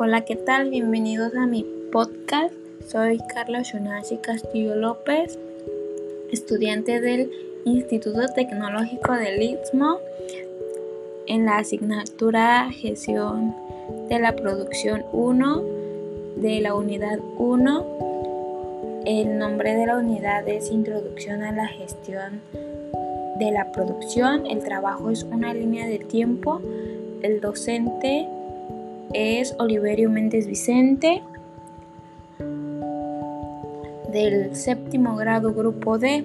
Hola, 0.00 0.24
¿qué 0.24 0.36
tal? 0.36 0.70
Bienvenidos 0.70 1.34
a 1.34 1.44
mi 1.46 1.66
podcast. 1.90 2.54
Soy 2.86 3.18
Carla 3.34 3.62
Shonashi 3.62 4.18
Castillo 4.18 4.76
López, 4.76 5.36
estudiante 6.30 7.00
del 7.00 7.32
Instituto 7.64 8.20
Tecnológico 8.32 9.14
del 9.14 9.42
Istmo 9.42 9.98
en 11.26 11.46
la 11.46 11.56
asignatura 11.58 12.70
Gestión 12.70 13.56
de 14.08 14.20
la 14.20 14.36
Producción 14.36 15.04
1 15.12 15.64
de 16.36 16.60
la 16.60 16.76
Unidad 16.76 17.18
1. 17.36 19.02
El 19.04 19.36
nombre 19.36 19.74
de 19.74 19.86
la 19.86 19.96
unidad 19.96 20.46
es 20.48 20.70
Introducción 20.70 21.42
a 21.42 21.50
la 21.50 21.66
Gestión 21.66 22.40
de 23.40 23.50
la 23.50 23.72
Producción. 23.72 24.46
El 24.46 24.60
trabajo 24.60 25.10
es 25.10 25.24
una 25.24 25.52
línea 25.52 25.88
de 25.88 25.98
tiempo. 25.98 26.62
El 27.22 27.40
docente 27.40 28.28
es 29.12 29.54
Oliverio 29.58 30.10
Méndez 30.10 30.46
Vicente 30.46 31.22
del 34.12 34.54
séptimo 34.54 35.16
grado 35.16 35.52
grupo 35.52 35.98
D. 35.98 36.24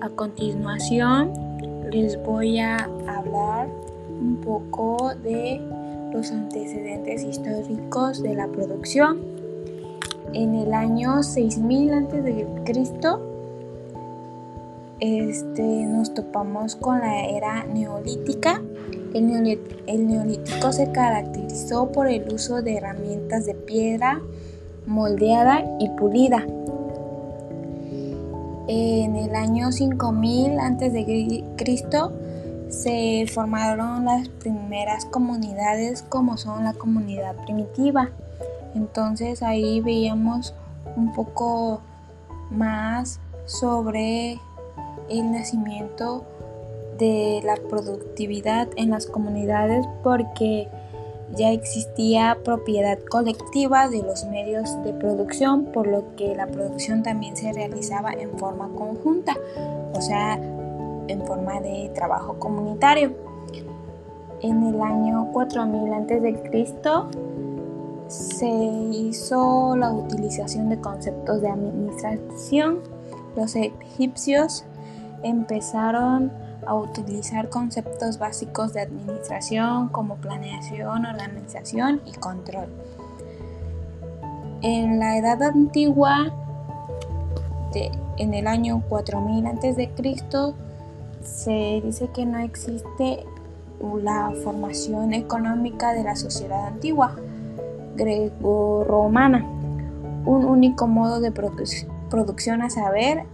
A 0.00 0.08
continuación 0.10 1.32
les 1.90 2.20
voy 2.22 2.58
a 2.58 2.76
hablar 3.06 3.68
un 4.08 4.40
poco 4.44 5.12
de 5.22 5.60
los 6.12 6.30
antecedentes 6.30 7.24
históricos 7.24 8.22
de 8.22 8.34
la 8.34 8.46
producción. 8.48 9.18
En 10.32 10.54
el 10.54 10.72
año 10.72 11.22
6000 11.22 11.92
a.C., 11.94 12.46
este, 15.00 15.62
nos 15.62 16.14
topamos 16.14 16.76
con 16.76 17.00
la 17.00 17.26
era 17.26 17.64
neolítica 17.64 18.62
el, 19.14 20.06
neolítico 20.08 20.72
se 20.72 20.90
caracterizó 20.90 21.90
por 21.92 22.08
el 22.08 22.32
uso 22.32 22.62
de 22.62 22.76
herramientas 22.76 23.46
de 23.46 23.54
piedra 23.54 24.20
moldeada 24.86 25.64
y 25.78 25.88
pulida. 25.90 26.44
En 28.66 29.16
el 29.16 29.34
año 29.34 29.70
5000 29.72 30.58
a.C. 30.58 31.44
se 32.68 33.26
formaron 33.32 34.04
las 34.04 34.28
primeras 34.28 35.04
comunidades 35.04 36.02
como 36.02 36.36
son 36.36 36.64
la 36.64 36.72
comunidad 36.72 37.36
primitiva. 37.44 38.10
Entonces 38.74 39.42
ahí 39.42 39.80
veíamos 39.80 40.54
un 40.96 41.12
poco 41.12 41.80
más 42.50 43.20
sobre 43.46 44.40
el 45.08 45.30
nacimiento 45.30 46.24
de 46.98 47.40
la 47.44 47.56
productividad 47.56 48.68
en 48.76 48.90
las 48.90 49.06
comunidades 49.06 49.86
porque 50.02 50.68
ya 51.36 51.50
existía 51.50 52.38
propiedad 52.44 52.98
colectiva 53.10 53.88
de 53.88 54.02
los 54.02 54.24
medios 54.26 54.70
de 54.84 54.92
producción, 54.92 55.66
por 55.66 55.86
lo 55.86 56.14
que 56.16 56.34
la 56.34 56.46
producción 56.46 57.02
también 57.02 57.36
se 57.36 57.52
realizaba 57.52 58.12
en 58.12 58.38
forma 58.38 58.68
conjunta, 58.76 59.36
o 59.92 60.00
sea, 60.00 60.34
en 60.34 61.26
forma 61.26 61.60
de 61.60 61.90
trabajo 61.94 62.38
comunitario. 62.38 63.12
En 64.42 64.62
el 64.62 64.80
año 64.80 65.30
4000 65.32 65.92
a.C. 65.92 66.74
se 68.08 68.46
hizo 68.46 69.74
la 69.76 69.90
utilización 69.90 70.68
de 70.68 70.78
conceptos 70.80 71.40
de 71.40 71.48
administración. 71.48 72.80
Los 73.34 73.56
egipcios 73.56 74.64
empezaron 75.22 76.30
a 76.66 76.74
utilizar 76.74 77.48
conceptos 77.48 78.18
básicos 78.18 78.72
de 78.72 78.80
administración 78.80 79.88
como 79.88 80.16
planeación, 80.16 81.06
organización 81.06 82.00
y 82.06 82.12
control. 82.12 82.68
En 84.62 84.98
la 84.98 85.18
Edad 85.18 85.42
Antigua, 85.42 86.32
en 88.16 88.34
el 88.34 88.46
año 88.46 88.82
4000 88.88 89.46
a.C., 89.46 89.90
se 91.22 91.82
dice 91.84 92.08
que 92.14 92.26
no 92.26 92.38
existe 92.38 93.24
la 94.02 94.32
formación 94.42 95.12
económica 95.12 95.92
de 95.92 96.04
la 96.04 96.16
sociedad 96.16 96.66
antigua 96.66 97.16
greco-romana. 97.96 99.44
Un 100.24 100.44
único 100.44 100.86
modo 100.86 101.20
de 101.20 101.30
producción 101.30 102.62
a 102.62 102.70
saber 102.70 103.24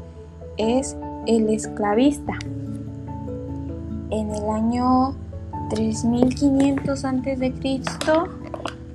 es 0.56 0.96
el 1.26 1.48
esclavista 1.48 2.34
en 4.10 4.34
el 4.34 4.48
año 4.48 5.14
3500 5.70 7.04
a.C., 7.04 7.52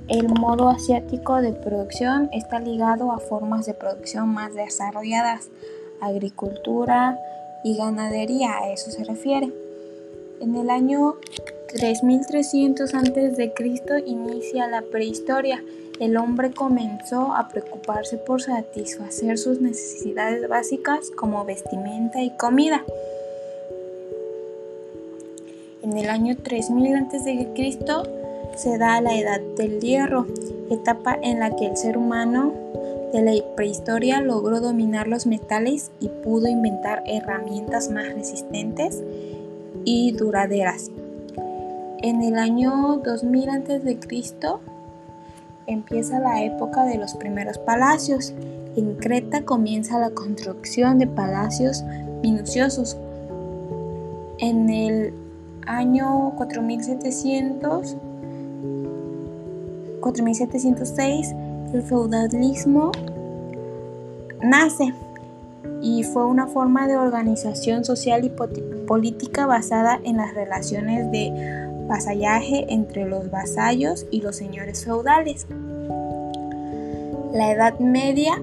el 0.08 0.30
modo 0.30 0.70
asiático 0.70 1.42
de 1.42 1.52
producción 1.52 2.30
está 2.32 2.60
ligado 2.60 3.12
a 3.12 3.18
formas 3.18 3.66
de 3.66 3.74
producción 3.74 4.30
más 4.30 4.54
desarrolladas, 4.54 5.50
agricultura 6.00 7.18
y 7.64 7.76
ganadería, 7.76 8.60
a 8.60 8.70
eso 8.72 8.92
se 8.92 9.04
refiere. 9.04 9.52
En 10.42 10.56
el 10.56 10.70
año 10.70 11.16
3300 11.70 12.94
a.C. 12.94 13.54
inicia 14.06 14.68
la 14.68 14.82
prehistoria. 14.84 15.64
El 16.00 16.18
hombre 16.18 16.52
comenzó 16.52 17.34
a 17.34 17.48
preocuparse 17.48 18.18
por 18.18 18.42
satisfacer 18.42 19.38
sus 19.38 19.62
necesidades 19.62 20.48
básicas 20.48 21.10
como 21.16 21.46
vestimenta 21.46 22.22
y 22.22 22.36
comida. 22.38 22.84
En 25.86 25.96
el 25.98 26.10
año 26.10 26.36
3000 26.36 26.96
a.C. 26.96 27.48
se 28.56 28.78
da 28.80 29.00
la 29.02 29.20
Edad 29.20 29.40
del 29.56 29.80
Hierro, 29.80 30.26
etapa 30.72 31.16
en 31.22 31.40
la 31.40 31.56
que 31.56 31.68
el 31.68 31.78
ser 31.78 31.96
humano 31.96 32.54
de 33.14 33.22
la 33.22 33.56
prehistoria 33.56 34.20
logró 34.20 34.62
dominar 34.62 35.08
los 35.08 35.28
metales 35.28 35.92
y 36.00 36.08
pudo 36.10 36.48
inventar 36.48 37.04
herramientas 37.06 37.92
más 37.92 38.12
resistentes 38.16 39.04
y 39.84 40.12
duraderas. 40.14 40.90
En 42.02 42.24
el 42.24 42.40
año 42.40 43.00
2000 43.06 43.50
a.C. 43.50 44.00
empieza 45.68 46.20
la 46.20 46.44
época 46.44 46.84
de 46.86 46.98
los 46.98 47.14
primeros 47.14 47.60
palacios. 47.60 48.34
En 48.76 48.96
Creta 48.96 49.44
comienza 49.46 50.00
la 50.00 50.10
construcción 50.10 50.98
de 50.98 51.06
palacios 51.06 51.84
minuciosos. 52.24 52.98
En 54.40 54.72
el 54.72 55.25
año 55.66 56.34
4700, 56.38 57.96
4706, 60.02 61.36
el 61.74 61.82
feudalismo 61.84 62.92
nace 64.42 64.94
y 65.82 66.04
fue 66.04 66.26
una 66.26 66.48
forma 66.48 66.88
de 66.88 66.96
organización 66.96 67.86
social 67.86 68.24
y 68.26 68.32
política 68.88 69.46
basada 69.46 70.00
en 70.04 70.18
las 70.18 70.34
relaciones 70.34 71.12
de 71.12 71.32
vasallaje 71.88 72.66
entre 72.70 73.08
los 73.08 73.30
vasallos 73.30 74.06
y 74.12 74.22
los 74.22 74.36
señores 74.36 74.84
feudales. 74.84 75.48
La 77.34 77.52
Edad 77.52 77.80
Media 77.80 78.42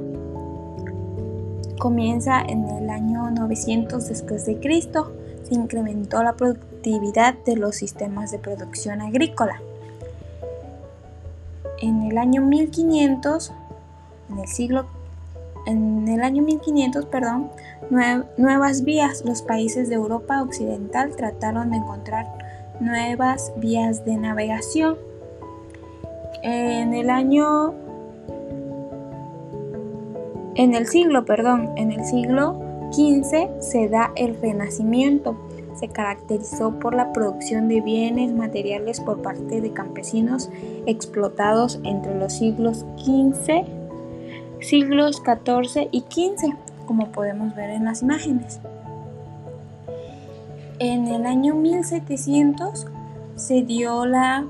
comienza 1.78 2.42
en 2.42 2.68
el 2.68 2.90
año 2.90 3.30
900 3.30 4.06
después 4.08 4.46
de 4.46 4.60
Cristo. 4.60 5.12
Se 5.42 5.54
incrementó 5.54 6.22
la 6.22 6.34
productividad 6.34 6.71
de 6.82 7.56
los 7.56 7.76
sistemas 7.76 8.30
de 8.32 8.38
producción 8.38 9.00
agrícola. 9.00 9.60
En 11.80 12.02
el 12.02 12.18
año 12.18 12.42
1500, 12.42 13.52
en 14.30 14.38
el 14.38 14.48
siglo 14.48 14.86
en 15.64 16.08
el 16.08 16.22
año 16.22 16.42
1500, 16.42 17.06
perdón, 17.06 17.48
nuevas 18.36 18.82
vías. 18.82 19.22
Los 19.24 19.42
países 19.42 19.88
de 19.88 19.94
Europa 19.94 20.42
Occidental 20.42 21.14
trataron 21.14 21.70
de 21.70 21.76
encontrar 21.76 22.26
nuevas 22.80 23.52
vías 23.56 24.04
de 24.04 24.16
navegación. 24.16 24.96
En 26.42 26.94
el 26.94 27.10
año 27.10 27.74
en 30.56 30.74
el 30.74 30.88
siglo, 30.88 31.24
perdón, 31.24 31.70
en 31.76 31.92
el 31.92 32.04
siglo 32.04 32.60
XV 32.90 33.60
se 33.60 33.88
da 33.88 34.10
el 34.16 34.36
Renacimiento 34.40 35.36
se 35.74 35.88
caracterizó 35.88 36.78
por 36.78 36.94
la 36.94 37.12
producción 37.12 37.68
de 37.68 37.80
bienes 37.80 38.32
materiales 38.32 39.00
por 39.00 39.22
parte 39.22 39.60
de 39.60 39.72
campesinos 39.72 40.50
explotados 40.86 41.80
entre 41.84 42.18
los 42.18 42.32
siglos 42.32 42.84
XV, 42.98 43.64
siglos 44.60 45.22
XIV 45.24 45.88
y 45.90 46.00
XV, 46.00 46.54
como 46.86 47.10
podemos 47.12 47.54
ver 47.54 47.70
en 47.70 47.84
las 47.84 48.02
imágenes. 48.02 48.60
En 50.78 51.06
el 51.08 51.26
año 51.26 51.54
1700 51.54 52.86
se 53.36 53.62
dio 53.62 54.04
la 54.04 54.44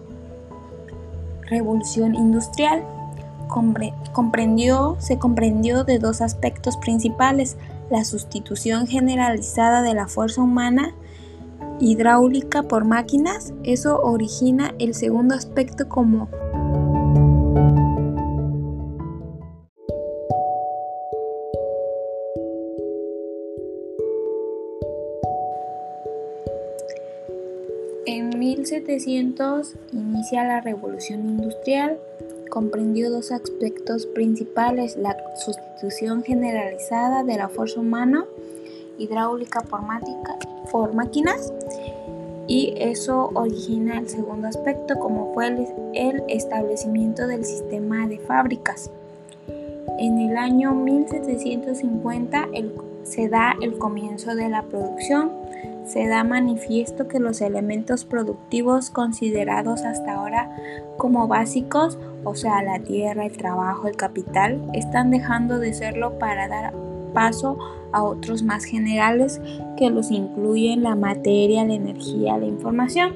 revolución 1.42 2.14
industrial. 2.14 2.82
Comprendió, 4.12 4.96
se 4.98 5.18
comprendió 5.18 5.84
de 5.84 5.98
dos 5.98 6.22
aspectos 6.22 6.78
principales, 6.78 7.58
la 7.90 8.04
sustitución 8.04 8.86
generalizada 8.86 9.82
de 9.82 9.92
la 9.92 10.08
fuerza 10.08 10.40
humana 10.40 10.94
hidráulica 11.82 12.62
por 12.62 12.84
máquinas, 12.84 13.52
eso 13.64 14.00
origina 14.00 14.72
el 14.78 14.94
segundo 14.94 15.34
aspecto 15.34 15.88
como 15.88 16.28
En 28.06 28.38
1700 28.38 29.74
inicia 29.92 30.44
la 30.44 30.60
revolución 30.60 31.28
industrial, 31.28 31.98
comprendió 32.48 33.10
dos 33.10 33.32
aspectos 33.32 34.06
principales, 34.06 34.96
la 34.96 35.16
sustitución 35.34 36.22
generalizada 36.22 37.24
de 37.24 37.36
la 37.36 37.48
fuerza 37.48 37.80
humana 37.80 38.24
hidráulica 38.98 39.62
por, 39.62 39.80
por 40.70 40.94
máquinas 40.94 41.52
y 42.46 42.74
eso 42.76 43.30
origina 43.34 43.98
el 43.98 44.08
segundo 44.08 44.48
aspecto 44.48 44.98
como 44.98 45.32
fue 45.34 45.48
el, 45.94 46.22
establecimiento 46.28 47.26
del 47.26 47.44
sistema 47.44 48.06
de 48.06 48.18
fábricas. 48.18 48.90
En 49.98 50.18
el 50.18 50.36
año 50.36 50.74
1750 50.74 52.48
se 53.04 53.28
da 53.28 53.54
el 53.60 53.78
comienzo 53.78 54.34
de 54.34 54.48
la 54.48 54.62
producción, 54.62 55.30
se 55.86 56.06
da 56.06 56.24
manifiesto 56.24 57.08
que 57.08 57.18
los 57.18 57.40
elementos 57.40 58.04
productivos 58.04 58.90
considerados 58.90 59.82
hasta 59.82 60.14
ahora 60.14 60.56
como 60.96 61.26
básicos, 61.26 61.98
o 62.24 62.34
sea, 62.34 62.62
la 62.62 62.78
tierra, 62.78 63.26
el 63.26 63.36
trabajo, 63.36 63.88
el 63.88 63.96
capital, 63.96 64.62
están 64.74 65.10
dejando 65.10 65.58
de 65.58 65.74
serlo 65.74 66.18
para 66.18 66.48
dar 66.48 66.72
paso 67.12 67.58
a 67.92 68.02
otros 68.02 68.42
más 68.42 68.64
generales 68.64 69.40
que 69.76 69.90
los 69.90 70.10
incluyen 70.10 70.82
la 70.82 70.94
materia, 70.94 71.64
la 71.64 71.74
energía, 71.74 72.38
la 72.38 72.46
información. 72.46 73.12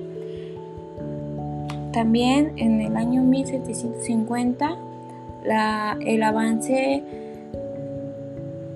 También 1.92 2.52
en 2.56 2.80
el 2.80 2.96
año 2.96 3.22
1750 3.22 4.76
el 6.04 6.22
avance 6.22 7.02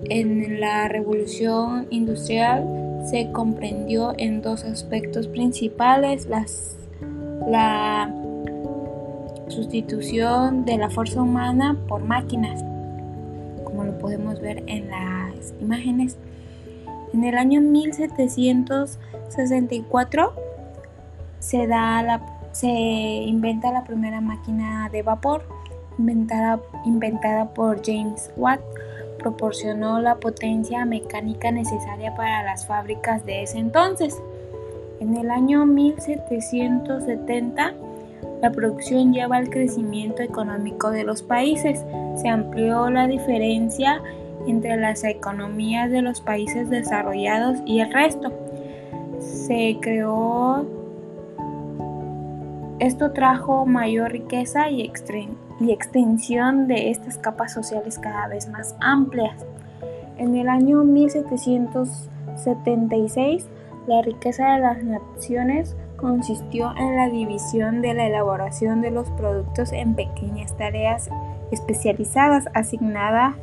en 0.08 0.60
la 0.60 0.88
revolución 0.88 1.86
industrial 1.90 2.64
se 3.04 3.30
comprendió 3.32 4.14
en 4.16 4.40
dos 4.42 4.64
aspectos 4.64 5.26
principales, 5.28 6.26
las, 6.26 6.76
la 7.46 8.14
sustitución 9.48 10.64
de 10.64 10.78
la 10.78 10.90
fuerza 10.90 11.22
humana 11.22 11.76
por 11.88 12.04
máquinas 12.04 12.64
podemos 14.00 14.40
ver 14.40 14.64
en 14.66 14.88
las 14.88 15.52
imágenes. 15.60 16.16
En 17.12 17.24
el 17.24 17.36
año 17.36 17.60
1764 17.60 20.32
se, 21.38 21.66
da 21.66 22.02
la, 22.02 22.22
se 22.52 22.68
inventa 22.68 23.70
la 23.72 23.84
primera 23.84 24.20
máquina 24.20 24.88
de 24.90 25.02
vapor 25.02 25.42
inventada, 25.98 26.60
inventada 26.84 27.52
por 27.52 27.84
James 27.84 28.30
Watt. 28.36 28.60
Proporcionó 29.18 30.00
la 30.00 30.14
potencia 30.16 30.84
mecánica 30.86 31.50
necesaria 31.50 32.14
para 32.14 32.42
las 32.42 32.66
fábricas 32.66 33.26
de 33.26 33.42
ese 33.42 33.58
entonces. 33.58 34.16
En 35.00 35.14
el 35.16 35.30
año 35.30 35.66
1770 35.66 37.74
la 38.40 38.52
producción 38.52 39.12
lleva 39.12 39.36
al 39.36 39.50
crecimiento 39.50 40.22
económico 40.22 40.90
de 40.90 41.04
los 41.04 41.22
países. 41.22 41.84
Se 42.16 42.28
amplió 42.28 42.88
la 42.90 43.06
diferencia 43.06 44.02
entre 44.46 44.78
las 44.78 45.04
economías 45.04 45.90
de 45.90 46.00
los 46.02 46.22
países 46.22 46.68
desarrollados 46.70 47.58
y 47.66 47.80
el 47.80 47.92
resto. 47.92 48.32
Se 49.18 49.76
creó, 49.80 50.64
esto 52.78 53.10
trajo 53.12 53.66
mayor 53.66 54.12
riqueza 54.12 54.70
y, 54.70 54.90
y 55.60 55.70
extensión 55.70 56.66
de 56.66 56.90
estas 56.90 57.18
capas 57.18 57.52
sociales 57.52 57.98
cada 57.98 58.28
vez 58.28 58.48
más 58.48 58.74
amplias. 58.80 59.44
En 60.16 60.34
el 60.36 60.48
año 60.48 60.82
1776, 60.84 63.46
la 63.86 64.02
riqueza 64.02 64.54
de 64.54 64.60
las 64.60 64.82
naciones 64.84 65.76
consistió 65.96 66.72
en 66.76 66.96
la 66.96 67.08
división 67.08 67.82
de 67.82 67.94
la 67.94 68.06
elaboración 68.06 68.80
de 68.80 68.90
los 68.90 69.10
productos 69.10 69.72
en 69.72 69.94
pequeñas 69.94 70.56
tareas 70.56 71.10
especializadas 71.50 72.46
asignadas 72.54 73.34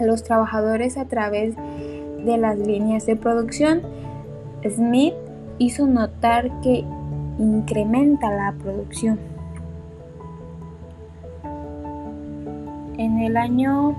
a 0.00 0.04
los 0.04 0.22
trabajadores 0.22 0.96
a 0.96 1.06
través 1.06 1.54
de 1.56 2.38
las 2.38 2.58
líneas 2.58 3.06
de 3.06 3.16
producción. 3.16 3.82
Smith 4.68 5.14
hizo 5.58 5.86
notar 5.86 6.50
que 6.60 6.84
incrementa 7.38 8.30
la 8.30 8.52
producción. 8.62 9.18
En 12.96 13.18
el 13.18 13.36
año 13.36 13.96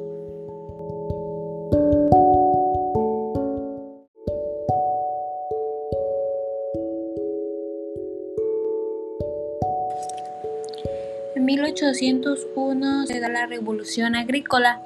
En 11.34 11.46
1801 11.46 13.06
se 13.06 13.18
da 13.18 13.28
la 13.28 13.47
revolución 13.47 14.14
agrícola. 14.14 14.80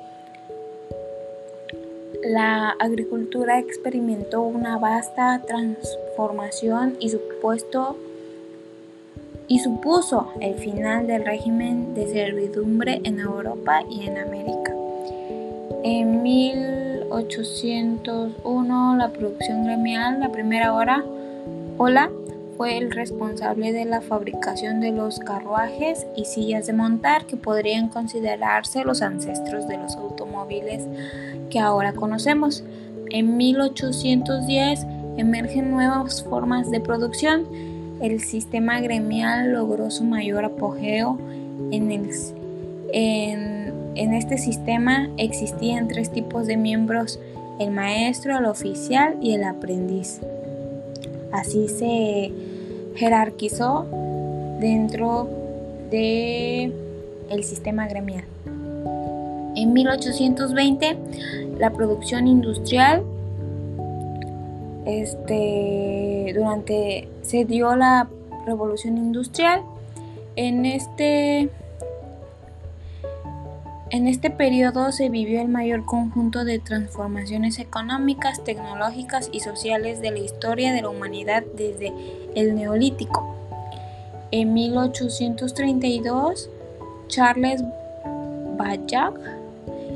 La 2.22 2.70
agricultura 2.70 3.58
experimentó 3.58 4.40
una 4.40 4.78
vasta 4.78 5.42
transformación 5.46 6.96
y 6.98 7.10
supuesto 7.10 7.98
y 9.48 9.60
supuso 9.60 10.32
el 10.40 10.54
final 10.54 11.06
del 11.06 11.24
régimen 11.24 11.94
de 11.94 12.08
servidumbre 12.08 13.00
en 13.04 13.20
Europa 13.20 13.82
y 13.88 14.06
en 14.06 14.18
América. 14.18 14.74
En 15.84 16.22
1801 16.22 18.96
la 18.96 19.10
producción 19.10 19.64
gremial, 19.64 20.18
la 20.20 20.32
primera 20.32 20.72
hora, 20.72 21.04
ola, 21.78 22.10
fue 22.56 22.78
el 22.78 22.90
responsable 22.90 23.72
de 23.72 23.84
la 23.84 24.00
fabricación 24.00 24.80
de 24.80 24.90
los 24.90 25.18
carruajes 25.18 26.06
y 26.16 26.24
sillas 26.24 26.66
de 26.66 26.72
montar 26.72 27.26
que 27.26 27.36
podrían 27.36 27.88
considerarse 27.88 28.82
los 28.82 29.02
ancestros 29.02 29.68
de 29.68 29.76
los 29.76 29.94
automóviles 29.96 30.86
que 31.50 31.60
ahora 31.60 31.92
conocemos. 31.92 32.64
En 33.10 33.36
1810 33.36 34.86
emergen 35.18 35.70
nuevas 35.70 36.24
formas 36.24 36.70
de 36.70 36.80
producción 36.80 37.46
el 38.00 38.20
sistema 38.20 38.80
gremial 38.80 39.52
logró 39.52 39.90
su 39.90 40.04
mayor 40.04 40.44
apogeo. 40.44 41.18
En, 41.70 41.90
en, 42.92 44.14
este 44.14 44.38
sistema 44.38 45.08
existían 45.16 45.88
tres 45.88 46.10
tipos 46.10 46.46
de 46.46 46.56
miembros, 46.56 47.18
el 47.58 47.70
maestro, 47.70 48.38
el 48.38 48.44
oficial 48.44 49.16
y 49.20 49.32
el 49.32 49.44
aprendiz. 49.44 50.20
Así 51.32 51.68
se 51.68 52.32
jerarquizó 52.94 53.86
dentro 54.60 55.28
del 55.90 56.72
el 57.30 57.44
sistema 57.44 57.88
gremial. 57.88 58.24
En 59.56 59.72
1820, 59.72 60.96
la 61.58 61.70
producción 61.70 62.26
industrial 62.26 63.02
este, 64.86 66.32
durante 66.34 67.08
se 67.22 67.44
dio 67.44 67.74
la 67.76 68.08
revolución 68.46 68.96
industrial. 68.96 69.62
En 70.36 70.64
este 70.64 71.50
en 73.90 74.08
este 74.08 74.30
periodo 74.30 74.90
se 74.90 75.08
vivió 75.08 75.40
el 75.40 75.48
mayor 75.48 75.84
conjunto 75.84 76.44
de 76.44 76.58
transformaciones 76.58 77.60
económicas, 77.60 78.42
tecnológicas 78.42 79.28
y 79.32 79.40
sociales 79.40 80.00
de 80.00 80.10
la 80.10 80.18
historia 80.18 80.72
de 80.72 80.82
la 80.82 80.88
humanidad 80.88 81.44
desde 81.56 81.92
el 82.34 82.56
neolítico. 82.56 83.36
En 84.32 84.54
1832, 84.54 86.50
Charles 87.06 87.62
Babbage 88.56 89.14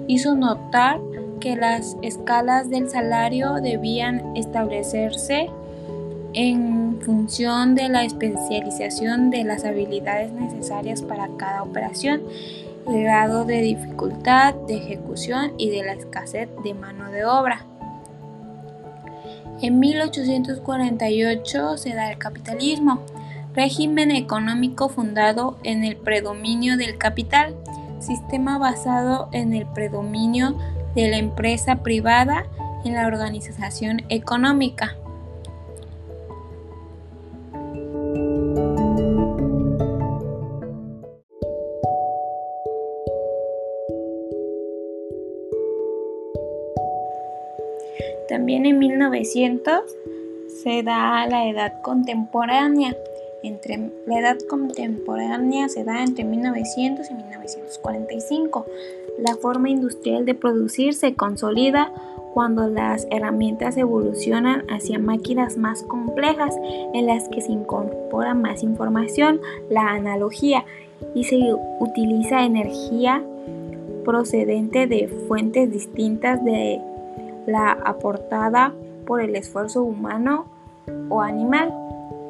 hizo 0.06 0.36
notar 0.36 1.00
que 1.40 1.56
las 1.56 1.96
escalas 2.02 2.70
del 2.70 2.88
salario 2.88 3.54
debían 3.54 4.36
establecerse 4.36 5.50
en 6.34 7.00
función 7.00 7.74
de 7.74 7.88
la 7.88 8.04
especialización 8.04 9.30
de 9.30 9.44
las 9.44 9.64
habilidades 9.64 10.32
necesarias 10.32 11.02
para 11.02 11.28
cada 11.36 11.62
operación, 11.62 12.22
el 12.86 13.02
grado 13.02 13.44
de 13.44 13.62
dificultad 13.62 14.54
de 14.54 14.76
ejecución 14.76 15.52
y 15.58 15.70
de 15.70 15.82
la 15.82 15.94
escasez 15.94 16.48
de 16.62 16.74
mano 16.74 17.10
de 17.10 17.24
obra. 17.24 17.64
En 19.60 19.80
1848 19.80 21.76
se 21.76 21.94
da 21.94 22.10
el 22.10 22.18
capitalismo, 22.18 23.00
régimen 23.54 24.10
económico 24.10 24.88
fundado 24.88 25.58
en 25.64 25.84
el 25.84 25.96
predominio 25.96 26.76
del 26.76 26.96
capital, 26.96 27.54
sistema 27.98 28.56
basado 28.56 29.28
en 29.32 29.52
el 29.52 29.66
predominio 29.66 30.56
de 30.94 31.08
la 31.08 31.18
empresa 31.18 31.76
privada 31.82 32.46
en 32.84 32.94
la 32.94 33.06
organización 33.06 34.02
económica. 34.08 34.96
También 48.28 48.64
en 48.64 48.78
1900 48.78 49.82
se 50.62 50.82
da 50.82 51.26
la 51.26 51.48
edad 51.48 51.80
contemporánea. 51.82 52.96
Entre, 53.42 53.90
la 54.06 54.20
edad 54.20 54.36
contemporánea 54.48 55.68
se 55.68 55.82
da 55.82 56.02
entre 56.04 56.24
1900 56.24 57.10
y 57.10 57.14
1945. 57.14 58.66
La 59.18 59.36
forma 59.36 59.68
industrial 59.68 60.24
de 60.24 60.34
producir 60.34 60.94
se 60.94 61.14
consolida 61.14 61.92
cuando 62.34 62.68
las 62.68 63.06
herramientas 63.10 63.76
evolucionan 63.76 64.64
hacia 64.70 64.98
máquinas 64.98 65.56
más 65.56 65.82
complejas 65.82 66.54
en 66.94 67.06
las 67.06 67.28
que 67.28 67.40
se 67.40 67.52
incorpora 67.52 68.34
más 68.34 68.62
información, 68.62 69.40
la 69.68 69.88
analogía, 69.90 70.64
y 71.14 71.24
se 71.24 71.38
utiliza 71.80 72.44
energía 72.44 73.22
procedente 74.04 74.86
de 74.86 75.08
fuentes 75.28 75.70
distintas 75.70 76.44
de 76.44 76.80
la 77.46 77.72
aportada 77.72 78.72
por 79.06 79.20
el 79.20 79.34
esfuerzo 79.34 79.82
humano 79.82 80.46
o 81.08 81.20
animal. 81.20 81.72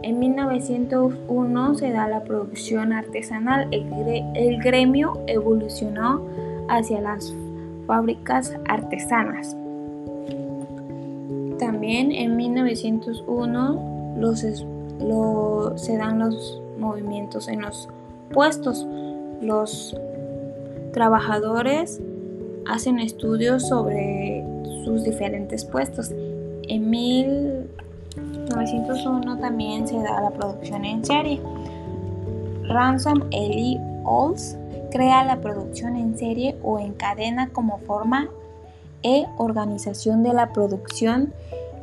En 0.02 0.18
1901 0.18 1.74
se 1.74 1.90
da 1.90 2.08
la 2.08 2.24
producción 2.24 2.92
artesanal. 2.92 3.68
El, 3.70 4.62
gremio 4.62 5.20
evolucionó 5.26 6.22
hacia 6.70 7.00
las 7.00 7.34
fábricas 7.86 8.54
artesanas. 8.68 9.56
También 11.58 12.12
en 12.12 12.36
1901 12.36 14.14
los, 14.16 14.40
se 14.40 14.66
dan 15.96 16.18
los 16.20 16.62
movimientos 16.78 17.48
en 17.48 17.62
los 17.62 17.88
puestos. 18.32 18.86
Los 19.42 19.96
trabajadores 20.92 22.00
hacen 22.66 23.00
estudios 23.00 23.66
sobre 23.68 24.44
sus 24.84 25.02
diferentes 25.04 25.64
puestos. 25.64 26.12
En 26.68 26.88
1901 26.88 29.38
también 29.38 29.88
se 29.88 29.96
da 29.96 30.20
la 30.20 30.30
producción 30.30 30.84
en 30.84 31.04
serie. 31.04 31.40
Ransom 32.68 33.22
Eli 33.32 33.80
Olds 34.04 34.59
crea 34.90 35.24
la 35.24 35.40
producción 35.40 35.96
en 35.96 36.18
serie 36.18 36.56
o 36.62 36.78
en 36.78 36.92
cadena 36.92 37.48
como 37.48 37.78
forma 37.78 38.28
e 39.02 39.26
organización 39.38 40.22
de 40.22 40.34
la 40.34 40.52
producción 40.52 41.32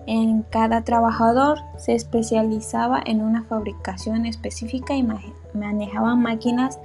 en 0.07 0.43
cada 0.43 0.83
trabajador 0.83 1.59
se 1.77 1.93
especializaba 1.93 3.01
en 3.05 3.21
una 3.21 3.43
fabricación 3.43 4.25
específica 4.25 4.95
y 4.95 5.05
manejaba 5.53 6.15
máquinas 6.15 6.79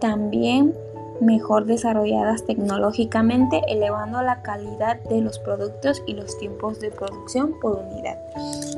también 0.00 0.74
mejor 1.20 1.66
desarrolladas 1.66 2.44
tecnológicamente, 2.46 3.62
elevando 3.68 4.20
la 4.22 4.42
calidad 4.42 5.00
de 5.04 5.20
los 5.20 5.38
productos 5.38 6.02
y 6.06 6.14
los 6.14 6.36
tiempos 6.38 6.80
de 6.80 6.90
producción 6.90 7.54
por 7.60 7.78
unidad. 7.78 8.18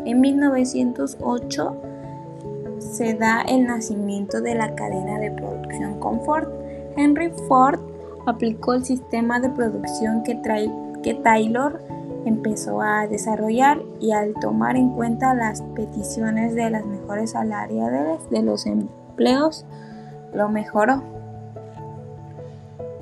En 0.05 0.21
1908 0.21 1.76
se 2.79 3.14
da 3.14 3.41
el 3.43 3.64
nacimiento 3.67 4.43
de 4.43 4.55
la 4.55 4.75
cadena 4.75 5.19
de 5.19 5.31
producción 5.31 5.99
con 5.99 6.21
Ford. 6.25 6.49
Henry 6.97 7.31
Ford 7.49 7.81
aplicó 8.27 8.75
el 8.75 8.85
sistema 8.85 9.41
de 9.41 9.51
producción 9.51 10.23
que, 10.23 10.35
Taylor 11.23 11.81
empezó 12.25 12.81
a 12.81 13.07
desarrollar 13.09 13.83
y 14.01 14.13
al 14.13 14.35
tomar 14.35 14.77
en 14.77 14.91
cuenta 14.91 15.35
las 15.35 15.63
peticiones 15.75 16.55
de 16.55 16.71
las 16.71 16.85
mejores 16.85 17.33
salariales 17.33 18.31
de 18.31 18.43
los 18.43 18.67
empleos, 18.67 19.67
lo 20.33 20.49
mejoró. 20.49 21.03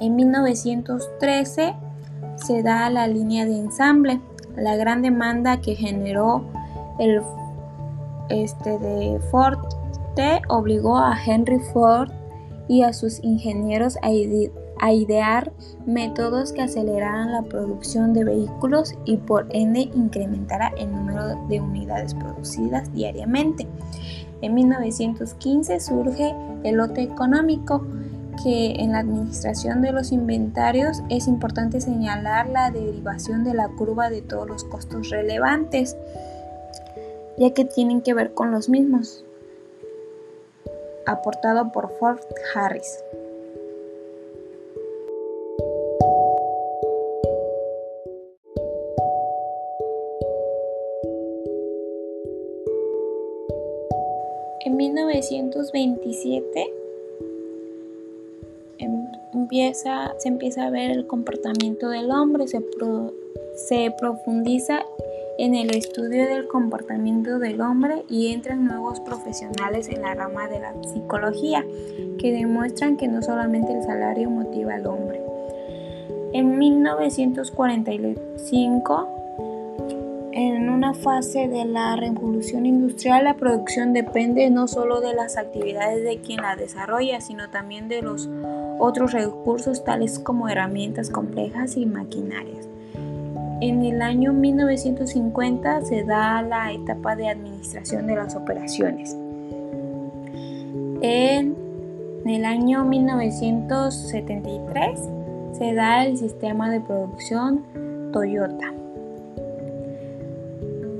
En 0.00 0.16
1913 0.16 1.74
se 2.36 2.62
da 2.62 2.88
la 2.88 3.06
línea 3.06 3.44
de 3.44 3.58
ensamble, 3.58 4.20
la 4.56 4.76
gran 4.76 5.02
demanda 5.02 5.60
que 5.60 5.74
generó 5.74 6.42
el 6.98 7.22
este 8.30 8.78
de 8.78 9.20
Ford 9.30 9.58
obligó 10.48 10.98
a 10.98 11.16
Henry 11.24 11.60
Ford 11.72 12.10
y 12.70 12.84
a 12.84 12.92
sus 12.92 13.18
ingenieros 13.24 13.98
a, 14.00 14.12
idear 14.92 15.52
métodos 15.86 16.52
que 16.52 16.62
aceleraran 16.62 17.32
la 17.32 17.42
producción 17.42 18.14
de 18.14 18.22
vehículos 18.22 18.94
y 19.04 19.16
por 19.16 19.48
ende 19.50 19.90
incrementara 19.92 20.72
el 20.78 20.92
número 20.92 21.34
de 21.48 21.60
unidades 21.60 22.14
producidas 22.14 22.92
diariamente. 22.92 23.66
En 24.40 24.54
1915 24.54 25.80
surge 25.80 26.32
el 26.62 26.76
lote 26.76 27.02
económico, 27.02 27.84
que 28.44 28.76
en 28.78 28.92
la 28.92 29.00
administración 29.00 29.82
de 29.82 29.90
los 29.90 30.12
inventarios 30.12 31.02
es 31.08 31.26
importante 31.26 31.80
señalar 31.80 32.48
la 32.48 32.70
derivación 32.70 33.42
de 33.42 33.52
la 33.52 33.68
curva 33.68 34.10
de 34.10 34.22
todos 34.22 34.46
los 34.46 34.62
costos 34.62 35.10
relevantes, 35.10 35.96
ya 37.36 37.50
que 37.52 37.64
tienen 37.64 38.00
que 38.00 38.14
ver 38.14 38.32
con 38.32 38.52
los 38.52 38.68
mismos, 38.68 39.24
aportado 41.06 41.72
por 41.72 41.90
Ford 41.98 42.20
Harris. 42.54 43.04
En 54.64 54.76
1927 54.76 56.80
se 60.18 60.28
empieza 60.28 60.66
a 60.66 60.70
ver 60.70 60.90
el 60.90 61.06
comportamiento 61.06 61.88
del 61.88 62.10
hombre, 62.10 62.46
se, 62.46 62.62
se 63.54 63.94
profundiza 63.98 64.84
en 65.40 65.54
el 65.54 65.74
estudio 65.74 66.26
del 66.26 66.46
comportamiento 66.48 67.38
del 67.38 67.62
hombre 67.62 68.04
y 68.10 68.28
entran 68.28 68.66
nuevos 68.66 69.00
profesionales 69.00 69.88
en 69.88 70.02
la 70.02 70.14
rama 70.14 70.48
de 70.48 70.60
la 70.60 70.74
psicología 70.82 71.64
que 72.18 72.30
demuestran 72.30 72.98
que 72.98 73.08
no 73.08 73.22
solamente 73.22 73.72
el 73.72 73.82
salario 73.82 74.28
motiva 74.28 74.74
al 74.74 74.86
hombre. 74.86 75.22
En 76.34 76.58
1945 76.58 79.16
en 80.32 80.68
una 80.68 80.92
fase 80.92 81.48
de 81.48 81.64
la 81.64 81.96
revolución 81.96 82.66
industrial, 82.66 83.24
la 83.24 83.34
producción 83.34 83.94
depende 83.94 84.50
no 84.50 84.68
solo 84.68 85.00
de 85.00 85.14
las 85.14 85.38
actividades 85.38 86.04
de 86.04 86.20
quien 86.20 86.42
la 86.42 86.54
desarrolla, 86.54 87.22
sino 87.22 87.48
también 87.48 87.88
de 87.88 88.02
los 88.02 88.28
otros 88.78 89.12
recursos 89.12 89.84
tales 89.84 90.18
como 90.18 90.50
herramientas 90.50 91.08
complejas 91.08 91.78
y 91.78 91.86
maquinarias. 91.86 92.68
En 93.60 93.84
el 93.84 94.00
año 94.00 94.32
1950 94.32 95.82
se 95.82 96.04
da 96.04 96.40
la 96.42 96.72
etapa 96.72 97.14
de 97.14 97.28
administración 97.28 98.06
de 98.06 98.16
las 98.16 98.34
operaciones. 98.34 99.14
En 101.02 101.54
el 102.24 102.46
año 102.46 102.84
1973 102.84 105.00
se 105.52 105.74
da 105.74 106.06
el 106.06 106.16
sistema 106.16 106.70
de 106.70 106.80
producción 106.80 107.66
Toyota 108.12 108.72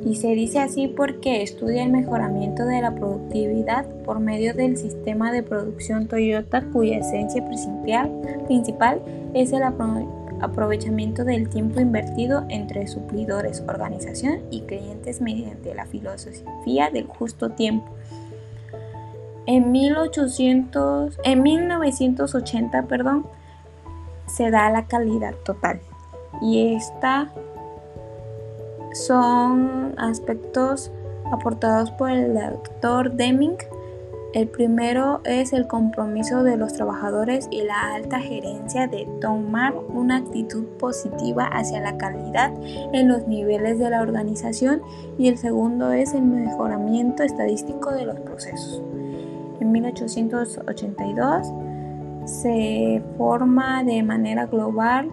y 0.05 0.17
se 0.17 0.29
dice 0.29 0.59
así 0.59 0.89
porque 0.89 1.43
estudia 1.43 1.85
el 1.85 1.93
mejoramiento 1.93 2.65
de 2.65 2.83
la 2.83 2.95
productividad 2.95 3.87
por 4.05 4.21
medio 4.21 4.53
del 4.55 4.77
sistema 4.77 5.33
de 5.33 5.43
producción 5.43 6.09
Toyota 6.09 6.63
cuya 6.73 6.99
esencia 6.99 7.43
principal, 8.47 9.01
es 9.35 9.53
el 9.53 9.63
aprovechamiento 9.63 10.20
del 11.25 11.49
tiempo 11.49 11.81
invertido 11.81 12.45
entre 12.49 12.87
suplidores, 12.87 13.63
organización 13.69 14.41
y 14.51 14.63
clientes 14.63 15.21
mediante 15.21 15.75
la 15.75 15.87
filosofía 15.87 16.91
del 16.91 17.07
justo 17.07 17.51
tiempo. 17.51 17.91
En, 19.47 19.73
1800, 19.73 21.19
en 21.25 21.43
1980 21.43 22.83
perdón, 22.83 23.27
se 24.27 24.51
da 24.51 24.71
la 24.71 24.87
calidad 24.87 25.35
total 25.45 25.81
y 26.41 26.75
esta 26.75 27.33
son 28.95 29.95
aspectos 29.99 30.91
aportados 31.33 31.91
por 31.93 32.11
el 32.11 32.35
doctor 32.35 33.13
Deming. 33.13 33.57
El 34.33 34.47
primero 34.47 35.21
es 35.25 35.53
el 35.53 35.67
compromiso 35.67 36.45
de 36.45 36.57
los 36.57 36.75
trabajadores 36.75 37.49
y 37.51 37.63
la 37.63 37.95
alta 37.95 38.21
gerencia 38.21 38.87
de 38.87 39.09
tomar 39.21 39.75
una 39.75 40.19
actitud 40.19 40.67
positiva 40.79 41.47
hacia 41.47 41.81
la 41.81 41.99
calidad 41.99 42.53
en 42.93 43.09
los 43.09 43.27
niveles 43.27 43.81
de 43.81 43.91
la 43.91 44.01
organización 44.01 44.83
y 45.19 45.27
el 45.27 45.37
segundo 45.37 45.91
es 45.91 46.15
el 46.15 46.23
mejoramiento 46.23 47.25
estadístico 47.25 47.91
de 47.91 48.05
los 48.05 48.21
procesos. 48.21 48.81
En 49.59 49.73
1882 49.73 51.53
se 52.25 53.03
forma 53.19 53.83
de 53.83 54.05
manera 54.05 54.47
global 54.47 55.11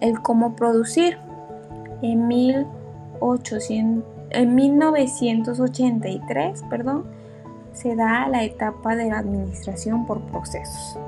el 0.00 0.20
cómo 0.20 0.54
producir. 0.54 1.16
En, 2.02 2.28
1800, 2.28 4.04
en 4.32 4.54
1983, 4.54 6.62
perdón, 6.68 7.13
se 7.74 7.94
da 7.96 8.26
la 8.28 8.44
etapa 8.44 8.96
de 8.96 9.10
la 9.10 9.18
administración 9.18 10.06
por 10.06 10.22
procesos. 10.22 10.98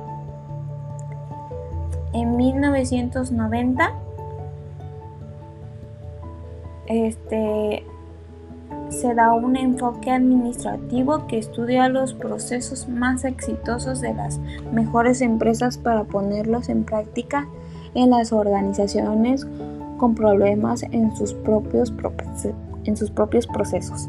En 2.13 2.37
1990 2.37 3.93
este, 6.87 7.85
se 8.89 9.15
da 9.15 9.33
un 9.33 9.57
enfoque 9.57 10.11
administrativo 10.11 11.27
que 11.27 11.39
estudia 11.39 11.89
los 11.89 12.15
procesos 12.15 12.89
más 12.89 13.25
exitosos 13.25 14.01
de 14.01 14.15
las 14.15 14.39
mejores 14.73 15.21
empresas 15.21 15.79
para 15.79 16.05
ponerlos 16.05 16.69
en 16.69 16.85
práctica 16.85 17.49
en 17.95 18.11
las 18.11 18.33
organizaciones 18.33 19.47
con 19.99 20.15
problemas 20.15 20.83
en 20.85 21.17
sus 21.17 21.33
propios 21.35 21.91
procesos. 23.47 24.09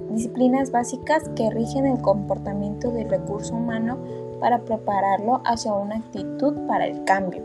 básicas 0.70 1.28
que 1.36 1.50
rigen 1.50 1.86
el 1.86 2.00
comportamiento 2.00 2.90
del 2.90 3.08
recurso 3.08 3.54
humano 3.54 3.98
para 4.40 4.58
prepararlo 4.60 5.42
hacia 5.44 5.74
una 5.74 5.96
actitud 5.96 6.54
para 6.66 6.86
el 6.86 7.04
cambio. 7.04 7.42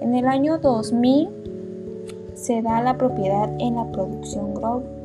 En 0.00 0.14
el 0.14 0.26
año 0.26 0.56
2000 0.58 1.28
se 2.34 2.62
da 2.62 2.80
la 2.82 2.96
propiedad 2.96 3.50
en 3.58 3.74
la 3.76 3.90
producción 3.90 4.54
global. 4.54 4.97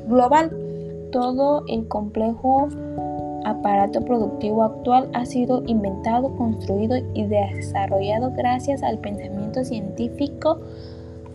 Todo 1.12 1.64
el 1.68 1.88
complejo 1.88 2.70
aparato 3.46 4.04
productivo 4.04 4.64
actual 4.64 5.10
ha 5.14 5.26
sido 5.26 5.64
inventado, 5.68 6.36
construido 6.36 6.98
y 7.14 7.26
desarrollado 7.26 8.32
gracias 8.32 8.84
al 8.84 9.00
pensamiento 9.00 9.64
científico, 9.64 10.60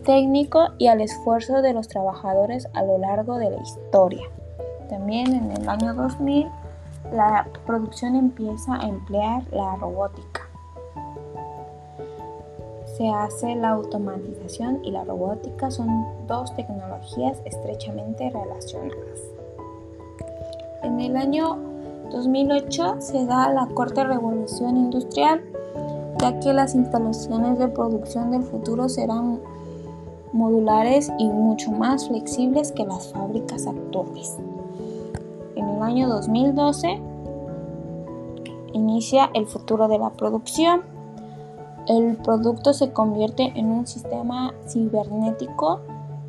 técnico 0.03 0.69
y 0.77 0.87
al 0.87 1.01
esfuerzo 1.01 1.61
de 1.61 1.73
los 1.73 1.87
trabajadores 1.87 2.67
a 2.73 2.83
lo 2.83 2.97
largo 2.97 3.37
de 3.37 3.51
la 3.51 3.61
historia. 3.61 4.23
También 4.89 5.33
en 5.33 5.51
el 5.51 5.69
año 5.69 5.93
2000 5.93 6.47
la 7.13 7.47
producción 7.65 8.15
empieza 8.15 8.75
a 8.75 8.87
emplear 8.87 9.43
la 9.51 9.75
robótica. 9.75 10.28
Se 12.99 13.07
hace 13.07 13.55
la 13.55 13.69
automatización 13.69 14.83
y 14.83 14.91
la 14.91 15.05
robótica 15.05 15.71
son 15.71 16.05
dos 16.27 16.53
tecnologías 16.57 17.41
estrechamente 17.45 18.29
relacionadas. 18.29 19.21
En 20.83 20.99
el 20.99 21.15
año 21.15 21.57
2008 22.11 22.97
se 22.99 23.25
da 23.25 23.53
la 23.53 23.67
cuarta 23.67 24.03
revolución 24.03 24.75
industrial, 24.75 25.41
ya 26.19 26.41
que 26.41 26.51
las 26.51 26.75
instalaciones 26.75 27.57
de 27.57 27.69
producción 27.69 28.31
del 28.31 28.43
futuro 28.43 28.89
serán 28.89 29.39
modulares 30.33 31.09
y 31.17 31.29
mucho 31.29 31.71
más 31.71 32.09
flexibles 32.09 32.73
que 32.73 32.85
las 32.85 33.13
fábricas 33.13 33.65
actuales. 33.65 34.37
En 35.55 35.69
el 35.69 35.81
año 35.81 36.09
2012 36.09 37.01
inicia 38.73 39.31
el 39.33 39.47
futuro 39.47 39.87
de 39.87 39.99
la 39.99 40.09
producción. 40.09 40.98
El 41.89 42.17
producto 42.17 42.71
se 42.73 42.93
convierte 42.93 43.51
en 43.55 43.65
un 43.65 43.87
sistema 43.87 44.53
cibernético 44.67 45.79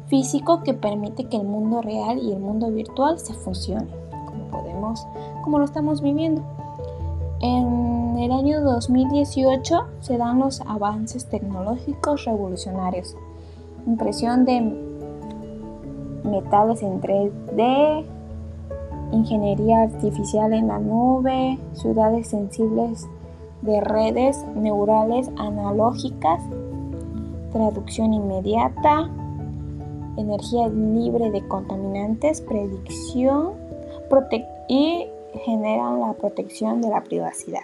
físico 0.06 0.62
que 0.62 0.72
permite 0.72 1.24
que 1.24 1.36
el 1.36 1.46
mundo 1.46 1.82
real 1.82 2.18
y 2.18 2.32
el 2.32 2.40
mundo 2.40 2.70
virtual 2.70 3.18
se 3.18 3.34
fusionen, 3.34 3.90
como 4.26 4.46
podemos, 4.46 5.06
como 5.44 5.58
lo 5.58 5.66
estamos 5.66 6.00
viviendo. 6.00 6.42
En 7.42 8.16
el 8.18 8.32
año 8.32 8.62
2018 8.62 9.84
se 10.00 10.16
dan 10.16 10.38
los 10.38 10.62
avances 10.62 11.26
tecnológicos 11.26 12.24
revolucionarios. 12.24 13.14
Impresión 13.86 14.46
de 14.46 14.62
metales 16.24 16.82
en 16.82 17.02
3D, 17.02 18.06
ingeniería 19.12 19.82
artificial 19.82 20.54
en 20.54 20.68
la 20.68 20.78
nube, 20.78 21.58
ciudades 21.74 22.28
sensibles 22.28 23.06
de 23.62 23.80
redes 23.80 24.44
neurales 24.54 25.28
analógicas, 25.36 26.42
traducción 27.52 28.14
inmediata, 28.14 29.10
energía 30.16 30.68
libre 30.68 31.30
de 31.30 31.46
contaminantes, 31.48 32.40
predicción 32.40 33.52
y 34.68 35.08
generan 35.44 36.00
la 36.00 36.12
protección 36.14 36.80
de 36.80 36.88
la 36.88 37.02
privacidad. 37.02 37.62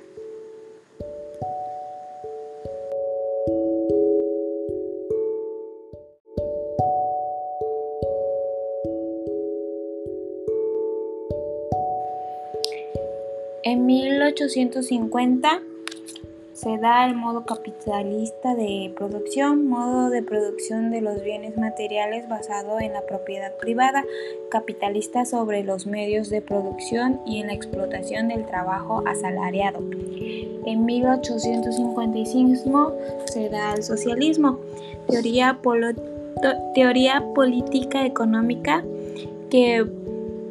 En 13.64 13.85
1850 13.85 15.61
se 16.66 16.79
da 16.79 17.07
el 17.07 17.14
modo 17.14 17.44
capitalista 17.44 18.57
de 18.57 18.92
producción, 18.96 19.68
modo 19.68 20.11
de 20.11 20.20
producción 20.20 20.90
de 20.90 21.00
los 21.00 21.22
bienes 21.22 21.57
materiales 21.57 22.29
basado 22.29 22.81
en 22.81 22.92
la 22.92 23.02
propiedad 23.02 23.57
privada, 23.57 24.05
capitalista 24.50 25.24
sobre 25.26 25.62
los 25.62 25.87
medios 25.87 26.29
de 26.29 26.42
producción 26.42 27.20
y 27.24 27.38
en 27.38 27.46
la 27.46 27.52
explotación 27.52 28.26
del 28.26 28.46
trabajo 28.46 29.05
asalariado. 29.07 29.79
En 29.79 30.85
1855 30.85 32.96
se 33.26 33.48
da 33.48 33.74
el 33.74 33.85
socialismo, 33.85 34.59
teoría, 35.07 35.61
teoría 36.74 37.24
política 37.33 38.05
económica 38.05 38.83
que 39.50 39.87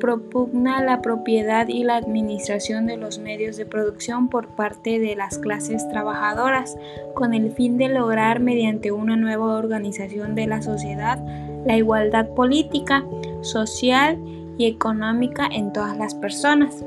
propugna 0.05 0.83
la 0.83 1.01
propiedad 1.01 1.67
y 1.67 1.83
la 1.83 1.95
administración 1.95 2.85
de 2.85 2.95
los 2.95 3.17
medios 3.17 3.57
de 3.57 3.65
producción 3.65 4.29
por 4.29 4.49
parte 4.49 4.99
de 4.99 5.15
las 5.15 5.39
clases 5.39 5.89
trabajadoras, 5.89 6.77
con 7.15 7.33
el 7.33 7.51
fin 7.53 7.79
de 7.79 7.89
lograr 7.89 8.39
mediante 8.39 8.91
una 8.91 9.15
nueva 9.15 9.57
organización 9.57 10.35
de 10.35 10.45
la 10.45 10.61
sociedad 10.61 11.17
la 11.65 11.75
igualdad 11.75 12.29
política, 12.35 13.03
social 13.41 14.19
y 14.59 14.67
económica 14.67 15.49
en 15.51 15.73
todas 15.73 15.97
las 15.97 16.13
personas. 16.13 16.85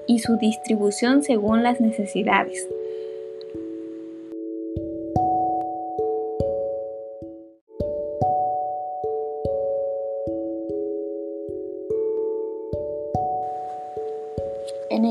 y 0.07 0.19
su 0.19 0.37
distribución 0.37 1.21
según 1.21 1.61
las 1.61 1.79
necesidades. 1.79 2.67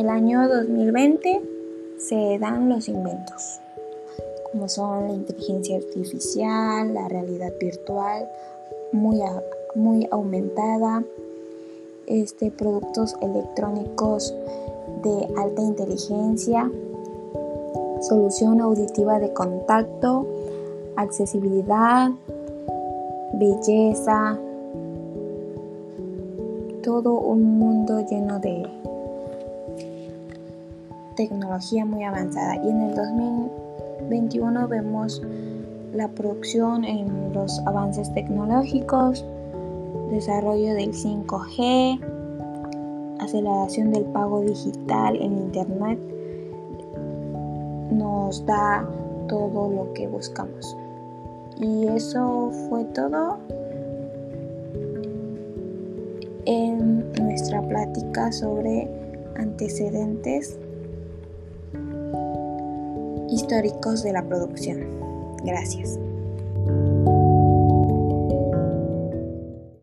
El 0.05 0.11
año 0.11 0.47
2020 0.47 1.40
se 1.97 2.38
dan 2.38 2.69
los 2.69 2.88
inventos, 2.88 3.59
como 4.53 4.69
son 4.69 5.09
la 5.09 5.14
inteligencia 5.14 5.79
artificial, 5.79 6.93
la 6.93 7.09
realidad 7.09 7.55
virtual, 7.59 8.29
muy, 8.93 9.23
muy 9.75 10.07
aumentada, 10.11 11.03
este, 12.07 12.51
productos 12.51 13.17
electrónicos 13.23 14.35
de 15.03 15.27
alta 15.38 15.62
inteligencia, 15.62 16.71
solución 18.03 18.61
auditiva 18.61 19.19
de 19.19 19.33
contacto, 19.33 20.27
accesibilidad, 20.97 22.11
belleza, 23.33 24.38
todo 26.83 27.14
un 27.21 27.59
mundo 27.59 28.05
lleno 28.07 28.38
de 28.38 28.69
tecnología 31.14 31.85
muy 31.85 32.05
avanzada. 32.05 32.57
Y 32.57 32.68
en 32.68 32.81
el 32.83 32.94
2021 32.94 34.68
vemos 34.68 35.22
la 35.92 36.09
producción 36.09 36.85
en 36.85 37.33
los 37.33 37.61
avances 37.66 38.12
tecnológicos, 38.14 39.24
desarrollo 40.11 40.74
del 40.74 40.92
5G, 40.92 42.00
aceleración 43.20 43.92
del 43.92 44.05
pago 44.05 44.40
digital 44.40 45.16
en 45.16 45.38
Internet, 45.38 45.98
nos 47.92 48.44
da 48.44 48.87
todo 49.29 49.70
lo 49.70 49.92
que 49.94 50.09
buscamos. 50.09 50.77
Y 51.61 51.87
eso 51.87 52.50
fue 52.68 52.85
todo 52.87 53.38
en 56.46 57.12
nuestra 57.12 57.62
plática 57.62 58.33
sobre 58.33 58.90
antecedentes 59.37 60.59
históricos 63.35 64.03
de 64.03 64.12
la 64.12 64.23
producción. 64.23 65.37
Gracias. 65.44 65.99